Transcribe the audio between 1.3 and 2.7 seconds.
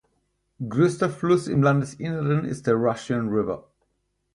im Landesinneren ist